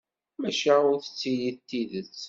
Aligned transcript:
Maca 0.41 0.75
ur 0.91 0.97
tettili 1.03 1.51
d 1.55 1.59
tidet 1.69 2.13